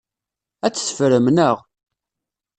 [0.65, 1.57] Ad t-teffrem, naɣ?